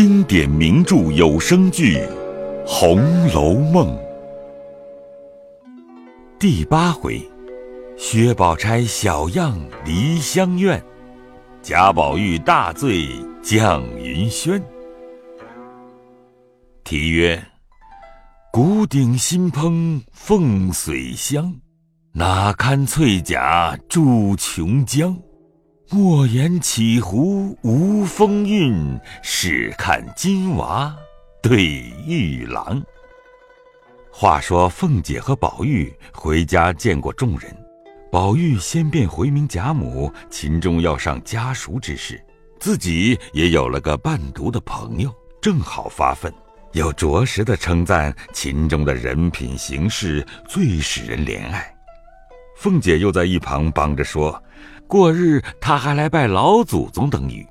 [0.00, 1.96] 经典名著有声剧
[2.64, 3.88] 《红楼梦》
[6.38, 7.20] 第八回：
[7.96, 10.80] 薛宝钗小样梨香院，
[11.62, 13.08] 贾宝玉大醉
[13.42, 14.62] 绛云轩。
[16.84, 17.44] 题曰：
[18.52, 21.56] 古鼎新烹凤髓香，
[22.12, 25.16] 哪堪翠甲铸琼浆？
[25.90, 30.94] 莫言起壶无风韵，试看金娃
[31.40, 31.64] 对
[32.06, 32.82] 玉郎。
[34.10, 37.56] 话说凤姐和宝玉回家见过众人，
[38.12, 42.22] 宝玉先便回明贾母秦钟要上家塾之事，
[42.60, 46.30] 自己也有了个伴读的朋友，正好发愤，
[46.72, 51.74] 又着实的称赞秦钟的人品行事最使人怜爱。
[52.58, 54.42] 凤姐又在一旁帮着说。
[54.88, 57.46] 过日他还来拜老祖宗等语，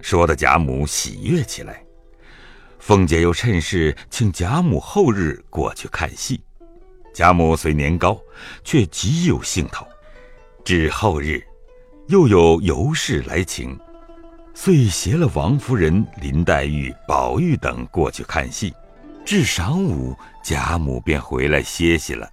[0.00, 1.82] 说的贾母喜悦起来。
[2.78, 6.42] 凤姐又趁势请贾母后日过去看戏。
[7.12, 8.18] 贾母虽年高，
[8.64, 9.86] 却极有兴头。
[10.64, 11.44] 至后日，
[12.06, 13.78] 又有尤氏来请，
[14.54, 18.72] 遂携了王夫人、林黛玉、宝玉等过去看戏。
[19.26, 22.26] 至晌午，贾母便回来歇息了。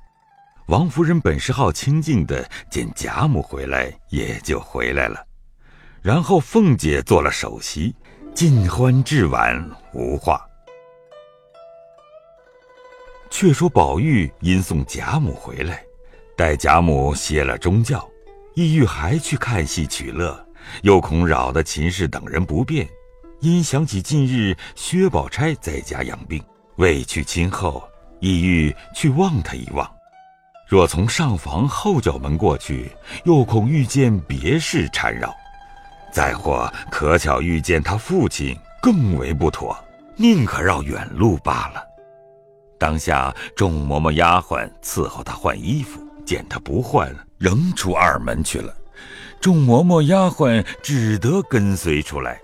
[0.67, 5.23] 王夫人本是好清静的，见贾母回来，也就回来了。
[6.01, 7.95] 然后凤姐做了首席，
[8.33, 10.43] 尽欢至晚，无话。
[13.29, 15.83] 却说宝玉因送贾母回来，
[16.35, 18.03] 待贾母歇了中觉，
[18.55, 20.47] 意欲还去看戏取乐，
[20.81, 22.89] 又恐扰得秦氏等人不便，
[23.39, 26.43] 因想起近日薛宝钗在家养病，
[26.77, 27.87] 未去亲后，
[28.19, 29.87] 意欲去望她一望。
[30.67, 32.91] 若从上房后角门过去，
[33.23, 35.29] 又恐遇见别事缠绕；
[36.11, 39.77] 再或可巧遇见他父亲，更为不妥，
[40.15, 41.83] 宁可绕远路罢了。
[42.79, 48.75] 当下众嬷嬷丫鬟伺候他换衣服，见他不换，仍出二门去了。
[49.39, 52.39] 众嬷嬷丫鬟只得跟随出来，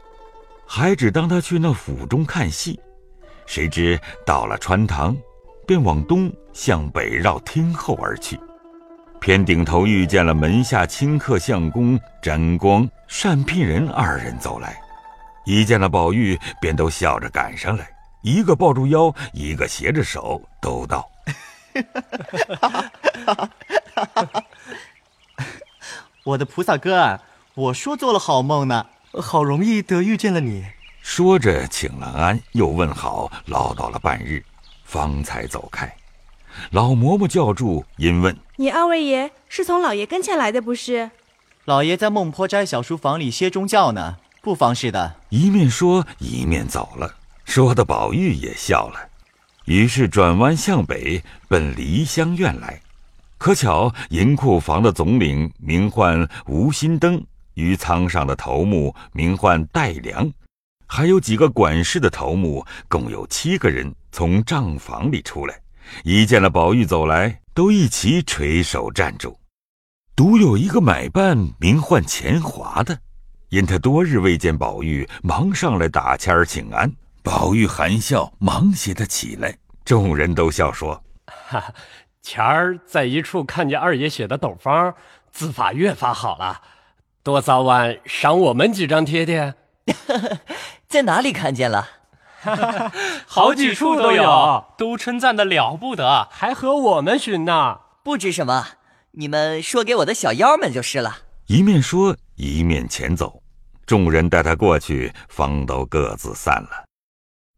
[0.68, 2.80] 还只当他去那府中看戏，
[3.48, 5.18] 谁知到了穿堂。
[5.72, 8.38] 便往东向北绕厅后而去，
[9.22, 12.86] 偏顶头遇见了门下清客相公詹光、
[13.24, 14.78] 单聘人二人走来，
[15.46, 17.90] 一见了宝玉，便都笑着赶上来，
[18.22, 21.10] 一个抱住腰，一个携着手，都道
[26.26, 27.22] ：“我的菩萨哥啊，
[27.54, 30.66] 我说做了好梦呢，好容易得遇见了你。”
[31.02, 34.44] 说着请了安，又问好，唠叨了半日。
[34.92, 35.96] 方才走开，
[36.72, 41.10] 老嬷嬷叫住，因问：“你二位爷是从老爷跟前来的不是？”
[41.64, 45.16] 老爷在孟婆斋小书房里歇中觉呢，不妨事的。
[45.30, 47.16] 一面说，一面走了。
[47.46, 49.00] 说的宝玉也笑了，
[49.64, 52.82] 于是转弯向北，奔梨香院来。
[53.38, 57.24] 可巧银库房的总领名唤吴新登，
[57.54, 60.30] 与仓上的头目名唤戴良。
[60.86, 65.60] 还有几个管事的头目，共有七个人从账房里出来，
[66.04, 69.40] 一见了宝玉走来，都一齐垂手站住。
[70.16, 73.00] 独有一个买办名唤钱华的，
[73.50, 76.92] 因他多日未见宝玉，忙上来打签儿请安。
[77.24, 79.58] 宝玉含笑，忙携他起来。
[79.86, 81.04] 众人都笑说
[81.48, 81.74] ：“哈，
[82.22, 84.94] 前儿在一处看见二爷写的斗方，
[85.32, 86.62] 字法越发好了，
[87.24, 89.56] 多早晚赏我们几张贴贴。
[90.88, 92.01] ”在哪里看见了？
[93.28, 97.80] 好几处都有，都称赞的了不得，还和我们寻呢。
[98.04, 98.68] 不知什么，
[99.12, 101.20] 你们说给我的小妖们就是了。
[101.48, 103.42] 一面说，一面前走。
[103.86, 106.86] 众人带他过去，方都各自散了。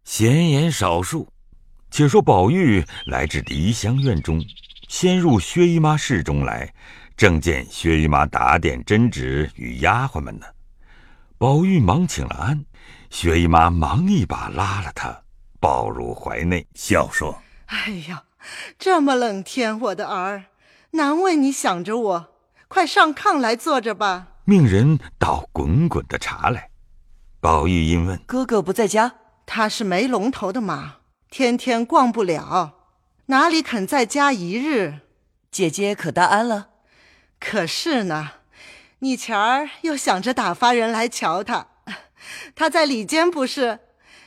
[0.03, 1.27] 闲言少述，
[1.91, 4.43] 且说宝玉来至梨香院中，
[4.89, 6.73] 先入薛姨妈室中来，
[7.15, 10.45] 正见薛姨妈打点针纸与丫鬟们呢。
[11.43, 12.63] 宝玉忙请了安，
[13.09, 15.23] 薛姨妈忙一把拉了他，
[15.59, 18.23] 抱入怀内，笑说：“哎呀，
[18.79, 20.45] 这么冷天，我的儿，
[20.91, 22.27] 难为你想着我，
[22.69, 26.69] 快上炕来坐着吧。”命人倒滚滚的茶来。
[27.41, 29.15] 宝玉因问：“哥哥不在家？
[29.45, 32.75] 他是没龙头的马，天天逛不了，
[33.25, 34.99] 哪里肯在家一日？
[35.51, 36.69] 姐姐可大安了？
[37.37, 38.31] 可是呢。”
[39.03, 41.67] 你前儿又想着打发人来瞧他，
[42.55, 43.79] 他在里间不是？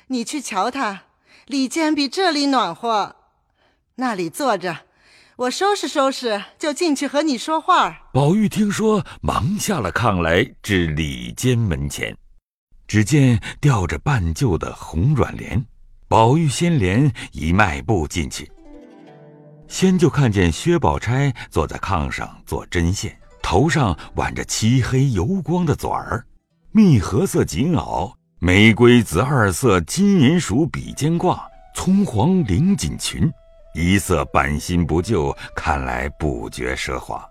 [0.08, 1.04] 你去瞧他，
[1.46, 3.16] 里间比这里暖和。
[3.94, 4.80] 那里坐着，
[5.36, 8.02] 我收拾收拾就进去和你说话。
[8.12, 12.14] 宝玉听说，忙下了炕来，至里间门前，
[12.86, 15.64] 只见吊着半旧的红软帘，
[16.06, 18.52] 宝玉先连一迈步进去，
[19.68, 26.26] 先就看见薛宝钗坐在炕上做针线，头上挽着漆黑油光的纂儿，
[26.72, 31.38] 蜜合色锦袄，玫瑰紫二色金银鼠比肩褂，
[31.72, 33.32] 葱黄绫锦裙，
[33.72, 37.24] 一色半新不旧，看来不觉奢华。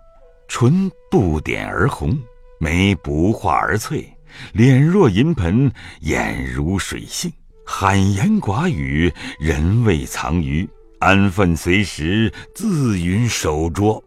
[0.48, 2.18] 唇不点而红，
[2.58, 4.10] 眉不画而翠，
[4.54, 5.70] 脸若银盆，
[6.00, 7.30] 眼如水杏，
[7.66, 10.66] 罕言寡语，人未藏于，
[10.98, 14.02] 安分随时，自云守拙。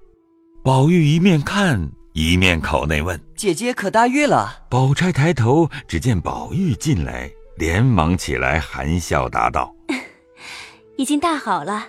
[0.63, 1.89] 宝玉一面看，
[2.21, 9.73] 一面口内问：“姐姐可大悦了？”宝钗抬头，只见宝玉进来，连忙起来含笑答道
[10.99, 11.87] ：“已经大好了，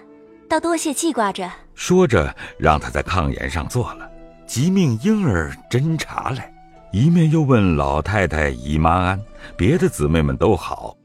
[0.49, 4.09] 倒多谢记挂着。”说着，让他在炕沿上坐了。
[4.47, 6.55] 即命婴儿斟茶来，
[6.93, 9.21] 一面又问老太太姨妈安，
[9.57, 10.97] 别的姊妹们都好，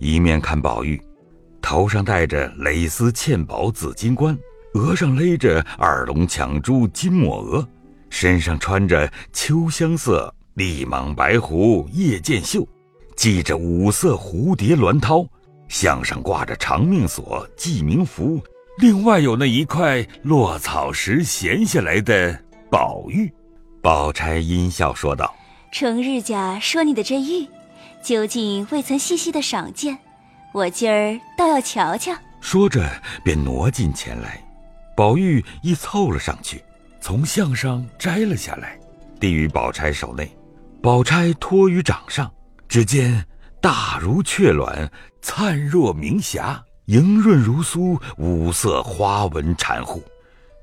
[0.00, 1.00] 一面看宝玉，
[1.62, 4.36] 头上戴着蕾丝嵌宝紫金冠，
[4.74, 7.64] 额上勒着二龙抢珠金抹额，
[8.10, 12.66] 身上穿着秋香色立蟒白狐叶见袖，
[13.16, 15.26] 系着五色蝴蝶鸾绦，
[15.68, 18.42] 项上挂着长命锁记名符，
[18.78, 22.42] 另外有那一块落草时闲下来的。
[22.70, 23.32] 宝玉，
[23.82, 25.34] 宝钗阴笑说道
[25.70, 27.46] ：“成日家说你的这玉，
[28.02, 29.96] 究竟未曾细细的赏见，
[30.52, 32.88] 我今儿倒要瞧瞧。”说着
[33.24, 34.42] 便挪近前来，
[34.96, 36.62] 宝玉亦凑了上去，
[37.06, 38.76] 从项上摘了下来，
[39.20, 40.28] 递于宝钗手内。
[40.82, 42.28] 宝钗托于掌上，
[42.66, 43.24] 只见
[43.62, 44.90] 大如雀卵，
[45.22, 50.02] 灿若明霞，莹润如酥，五色花纹缠护。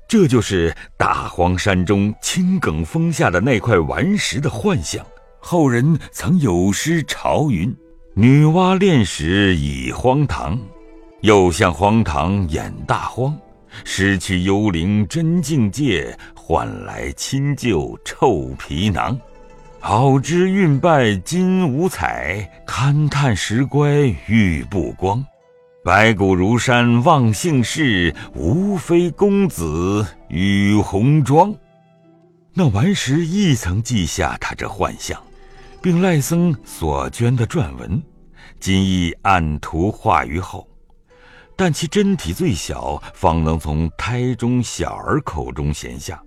[0.06, 5.02] 这就是大荒山中青埂峰下的那块顽石的幻象。
[5.40, 7.74] 后人曾有诗朝云
[8.12, 10.60] ：“女娲炼石已荒唐，
[11.22, 13.34] 又向荒唐演大荒。
[13.82, 19.18] 失去幽灵真境界，换来亲旧臭皮囊。
[19.80, 23.90] 好知运败金无彩，堪叹石乖
[24.26, 25.24] 玉不光。”
[25.84, 31.54] 白骨如山忘姓氏，无非公子与红妆。
[32.54, 35.22] 那顽石亦曾记下他这幻象，
[35.82, 38.02] 并赖僧所捐的撰文，
[38.58, 40.66] 今亦按图画于后。
[41.56, 46.20] 但其真体最小，方能从胎中小儿口中衔下。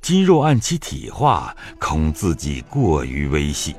[0.00, 3.74] 今若按其体化，恐自己过于微细，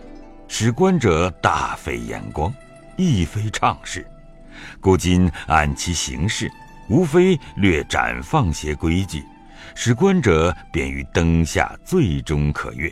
[0.47, 2.53] 使观者大费眼光，
[2.97, 4.05] 亦非畅事。
[4.81, 6.51] 故今按其形式，
[6.89, 9.23] 无非略展放些规矩，
[9.75, 12.91] 使观者便于灯下最终可阅。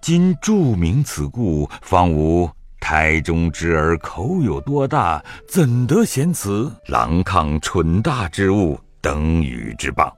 [0.00, 2.50] 今注明此故，方无
[2.92, 10.12] 胎中之儿口有多大，怎得嫌此狼抗蠢大之物，等语之棒。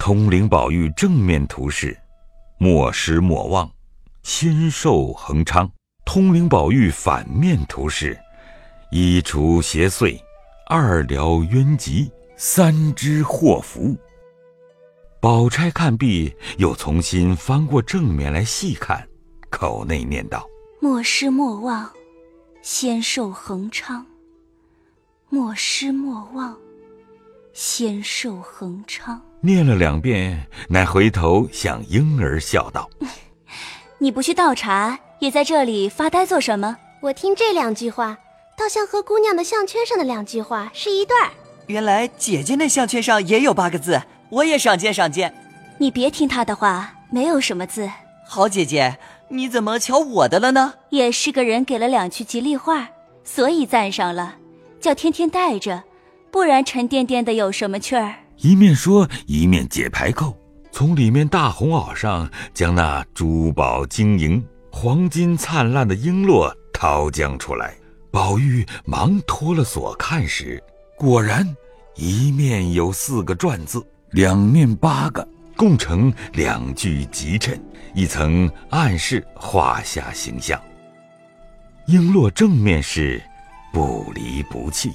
[0.00, 1.94] 通灵宝玉正面图示
[2.56, 3.70] 莫失莫忘，
[4.22, 5.66] 仙寿恒昌；
[6.06, 8.18] 通灵宝玉反面图示。
[8.90, 10.18] 一除邪祟，
[10.70, 13.94] 二疗冤疾，三知祸福。
[15.20, 19.06] 宝钗看毕，又重新翻过正面来细看，
[19.50, 20.48] 口内念道
[20.84, 21.90] ：“莫失莫忘，
[22.60, 24.04] 仙寿恒昌。
[25.30, 26.54] 莫失莫忘，
[27.54, 32.86] 仙寿恒昌。”念了两遍，乃回头向婴儿笑道
[33.96, 36.76] ：“你不去倒茶，也在这里发呆做什么？
[37.00, 38.18] 我听这两句话。”
[38.54, 41.30] 倒像和姑娘的项圈上的两句话是一对儿。
[41.66, 45.34] 原来姐姐那项圈上也有八个字，我也赏见赏见。
[45.78, 47.90] 你别听她的话，没有什么字。
[48.26, 50.74] 好姐姐，你怎么瞧我的了呢？
[50.90, 52.88] 也是个人给了两句吉利话，
[53.24, 54.36] 所以赞上了，
[54.80, 55.82] 叫天天带着，
[56.30, 58.14] 不然沉甸甸的有什么趣儿？
[58.38, 60.36] 一面说，一面解牌扣，
[60.70, 67.74] 从里面大红袄上将那珠宝晶莹、黄金灿烂的璎珞掏将出来。
[68.10, 70.62] 宝玉忙脱了锁看时，
[70.96, 71.56] 果然
[71.96, 75.26] 一面有四个篆字，两面八个，
[75.56, 77.60] 共成两句集衬，
[77.94, 80.60] 一层暗示画下形象。
[81.86, 83.22] 璎珞正面是
[83.72, 84.92] 不离不弃，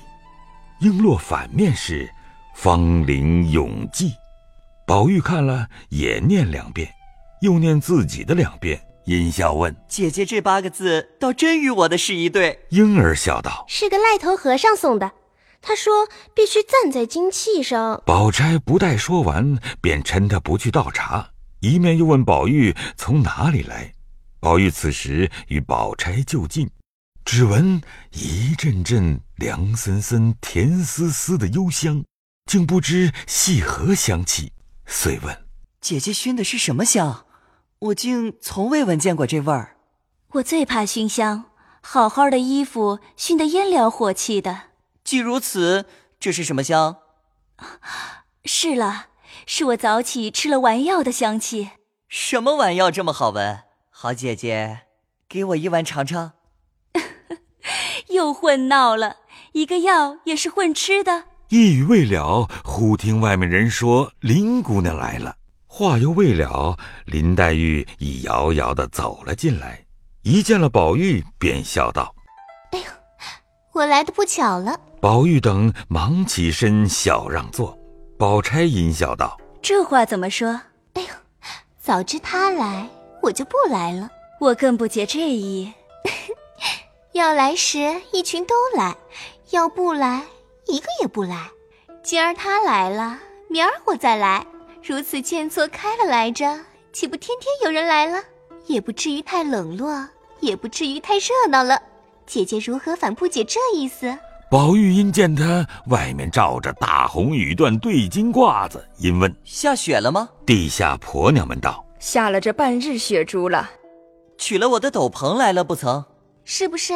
[0.81, 2.09] 璎珞反面是
[2.55, 4.13] 芳龄永继。
[4.85, 6.89] 宝玉看了也念两遍，
[7.41, 8.81] 又念自己的两遍。
[9.05, 15.11] 阴笑问：“姐姐这八个字，倒真与我的是一对。”婴儿笑道：“是个赖头和尚送的，
[15.61, 23.93] 他说必须站在金器上。”宝钗不待说完，便趁他不去倒茶，一面又问宝玉从哪里来。
[24.39, 26.69] 宝玉此时与宝钗就近，
[27.25, 27.81] 只闻
[28.13, 32.03] 一阵阵凉森森、甜丝丝的幽香，
[32.45, 34.53] 竟不知系何香气。
[34.85, 35.45] 遂问
[35.81, 37.25] ：“姐姐熏的是什么香？
[37.79, 39.75] 我竟从未闻见过这味儿。”
[40.33, 41.45] 我最怕熏香，
[41.81, 44.68] 好好的衣服熏得烟燎火气的。
[45.09, 45.87] 既如此，
[46.19, 46.97] 这是什么香？
[48.45, 49.07] 是了，
[49.47, 51.71] 是我早起吃了丸药的香气。
[52.07, 53.61] 什么丸药这么好闻？
[53.89, 54.81] 好姐姐，
[55.27, 56.33] 给我一碗尝尝。
[58.13, 59.15] 又混闹了，
[59.53, 61.23] 一个药也是混吃的。
[61.47, 65.35] 一语未了，忽听外面人说林姑娘来了。
[65.65, 69.83] 话又未了，林黛玉已遥遥的走了进来，
[70.21, 72.13] 一见了宝玉，便笑道
[72.73, 72.85] ：“哎呦，
[73.71, 77.77] 我来的不巧了。”宝玉等忙起身小让座。
[78.17, 80.59] 宝钗阴笑道：“这话怎么说？
[80.93, 81.07] 哎呦，
[81.79, 82.89] 早知他来，
[83.21, 84.09] 我就不来了。
[84.41, 85.71] 我更不解这意。
[87.13, 88.93] ”要来时一群都来，
[89.51, 90.21] 要不来
[90.67, 91.49] 一个也不来。
[92.03, 94.45] 今儿他来了，明儿我再来，
[94.83, 96.59] 如此见错开了来着，
[96.91, 98.21] 岂不天天有人来了？
[98.65, 100.09] 也不至于太冷落，
[100.41, 101.81] 也不至于太热闹了。
[102.25, 104.17] 姐姐如何反不解这意思？
[104.49, 113.69] 宝玉因见他外面罩着大红羽缎对襟褂子，因问：“下雪了吗？”地下婆娘们道：“下了这半日雪珠了。”
[114.39, 116.03] 取了我的斗篷来了不曾？
[116.45, 116.93] 是不是？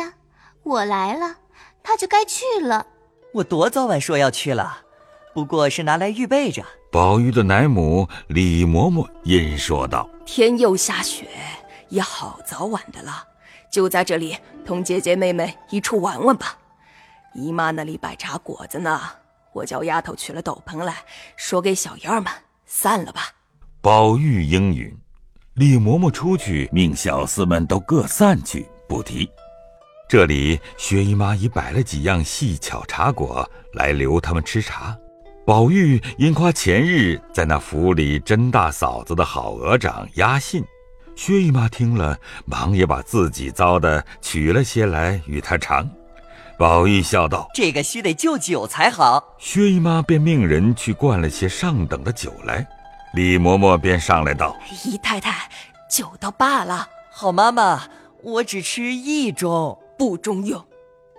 [0.64, 1.36] 我来了，
[1.84, 2.88] 他就该去了。
[3.36, 4.80] 我多早晚说要去了，
[5.36, 6.64] 不过是拿来预备着。
[6.92, 11.28] 宝玉的奶母李嬷嬷因说道：“天又下雪，
[11.90, 13.24] 也好早晚的了，
[13.72, 16.58] 就在这里同姐姐妹妹一处玩玩吧。
[17.34, 19.00] 姨妈那里摆茶果子呢，
[19.52, 20.98] 我叫丫头取了斗篷来，
[21.36, 22.32] 说给小燕儿们
[22.66, 23.30] 散了吧。”
[23.82, 24.96] 宝玉应允，
[25.56, 29.30] 李嬷嬷出去命小厮们都各散去，不提。
[30.08, 34.96] 这里薛姨妈已摆了几样细巧茶果来留他们吃茶。
[35.46, 40.64] 宝玉因夸前日在那府里甄大嫂子的好鹅掌压信，
[41.16, 45.90] 薛姨妈听了，忙也把自己糟的取了些来与他尝。
[46.58, 52.68] 宝玉笑道：“这个须得就酒才好。”薛姨妈便命人去灌了些上等的酒来。
[53.14, 54.56] 李嬷嬷便上来道
[54.86, 55.50] ：“姨太太，
[55.90, 56.88] 酒倒罢了。
[57.12, 57.84] 好妈妈，
[58.22, 60.66] 我只吃一盅。”不中用，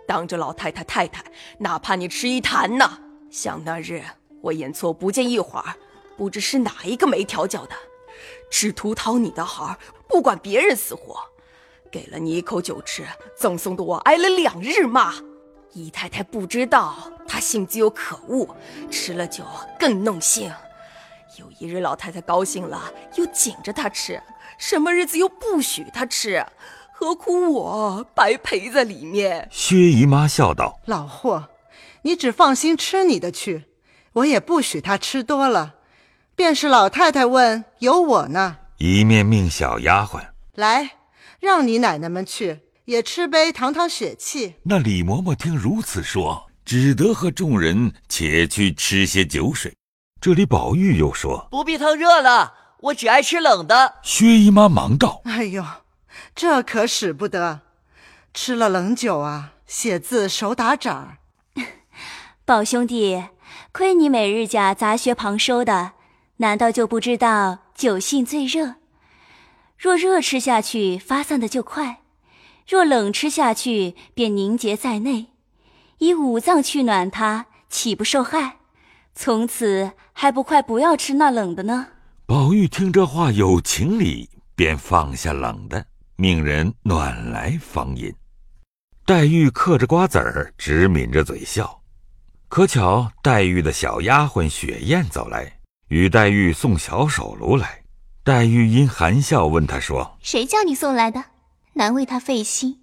[0.07, 1.25] 当着老太太太太，
[1.59, 2.99] 哪怕你吃一坛呢？
[3.31, 4.03] 想那日
[4.43, 5.77] 我眼错不见一会儿，
[6.19, 7.75] 不知是哪一个没调教的，
[8.51, 9.77] 只图讨你的好，
[10.09, 11.17] 不管别人死活，
[11.95, 15.15] 给了你一口酒吃，赠送的我挨了两日骂。
[15.75, 18.57] 姨太太不知道，她性子又可恶，
[18.91, 19.45] 吃了酒
[19.79, 20.53] 更弄性。
[21.39, 24.19] 有一日老太太高兴了，又紧着她吃；
[24.59, 26.45] 什么日子又不许她吃。
[26.93, 29.49] 何苦我白陪在里面？
[29.53, 31.49] 薛姨妈笑道：“老霍，
[32.03, 33.67] 你只放心吃你的去，
[34.15, 35.75] 我也不许她吃多了。
[36.35, 40.21] 便是老太太问，有我呢。”一面命小丫鬟
[40.57, 40.91] 来，
[41.45, 44.55] 让你奶奶们去，也吃杯堂堂血气。
[44.63, 49.77] 那李嬷嬷听如此说，只得和众人且去吃些酒水。
[50.23, 55.63] 这里宝玉又说：“不必烫热了，我只爱吃冷的。”薛姨妈忙道：“哎呦！”
[56.35, 57.61] 这可使不得，
[58.33, 61.19] 吃了冷酒啊，写字手打褶儿。
[62.47, 63.23] 宝兄弟，
[63.71, 65.93] 亏你每日家杂学旁收的，
[66.39, 68.77] 难道就不知道酒性最热？
[69.79, 71.97] 若热吃下去，发散的就快；
[72.67, 75.27] 若冷吃下去，便凝结在内。
[75.99, 78.57] 以五脏去暖它，岂不受害？
[79.15, 81.89] 从此还不快不要吃那冷的呢？
[82.27, 85.87] 宝玉听这话有情理，便放下冷的。
[86.17, 88.15] 命人暖来方饮，
[89.05, 91.83] 黛玉嗑着瓜子儿，直抿着嘴笑。
[92.49, 97.84] 可巧黛玉的小丫鬟雪雁走来，与黛玉送小手炉来。
[98.25, 101.23] 黛玉因含笑问他说：“谁叫你送来的？
[101.75, 102.81] 难为他费心，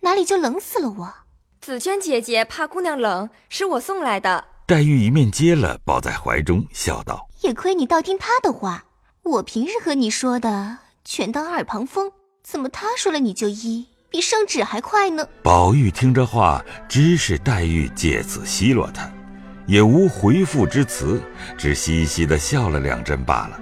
[0.00, 1.14] 哪里就冷死了我？”
[1.62, 4.46] 紫娟姐姐怕姑娘冷，是我送来的。
[4.66, 8.84] 黛玉一面接了，抱在怀中，笑道：“也亏你倒听他的话，
[9.22, 12.10] 我平日和你说的全当耳旁风。”
[12.42, 15.24] 怎么他说了你就依，比圣旨还快呢？
[15.40, 19.08] 宝玉听这话，知是黛玉借此奚落他，
[19.68, 21.22] 也无回复之词，
[21.56, 23.60] 只嘻嘻的笑了两阵罢了。